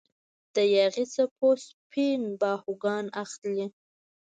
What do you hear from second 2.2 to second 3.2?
باهوګان